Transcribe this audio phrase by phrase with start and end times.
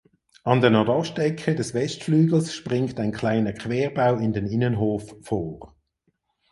[0.43, 5.75] An der Nordostecke des Westflügels springt ein kleiner Querbau in den Innenhof vor.